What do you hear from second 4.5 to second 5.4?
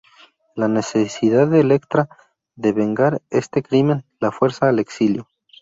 al exilio.